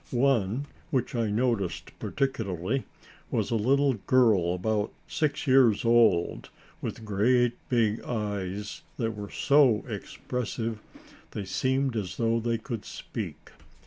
[0.09, 2.85] One, which I noticed particularly,
[3.29, 6.49] was a little girl about six years old,
[6.81, 10.81] with great big eyes that were so expressive
[11.33, 13.51] they seemed as though they could speak.